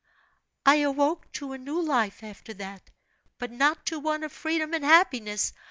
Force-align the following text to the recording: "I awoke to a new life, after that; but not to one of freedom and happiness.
"I 0.65 0.77
awoke 0.77 1.31
to 1.33 1.51
a 1.53 1.59
new 1.59 1.79
life, 1.79 2.23
after 2.23 2.55
that; 2.55 2.89
but 3.37 3.51
not 3.51 3.85
to 3.85 3.99
one 3.99 4.23
of 4.23 4.31
freedom 4.31 4.73
and 4.73 4.83
happiness. 4.83 5.53